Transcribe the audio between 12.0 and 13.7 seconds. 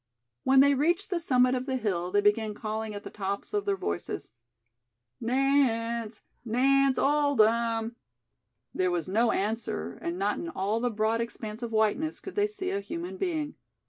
could they see a human being.